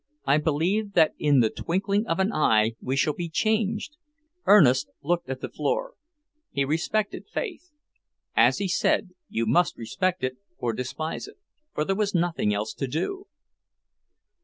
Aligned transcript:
I 0.25 0.39
believe 0.39 0.93
that 0.93 1.13
in 1.19 1.41
the 1.41 1.51
twinkling 1.51 2.07
of 2.07 2.17
an 2.19 2.33
eye 2.33 2.73
we 2.81 2.95
shall 2.95 3.13
be 3.13 3.29
changed!" 3.29 3.97
Ernest 4.47 4.89
looked 5.03 5.29
at 5.29 5.41
the 5.41 5.47
floor. 5.47 5.93
He 6.49 6.65
respected 6.65 7.27
faith. 7.31 7.69
As 8.35 8.57
he 8.57 8.67
said, 8.67 9.11
you 9.29 9.45
must 9.45 9.77
respect 9.77 10.23
it 10.23 10.37
or 10.57 10.73
despise 10.73 11.27
it, 11.27 11.37
for 11.75 11.85
there 11.85 11.95
was 11.95 12.15
nothing 12.15 12.51
else 12.51 12.73
to 12.73 12.87
do. 12.87 13.27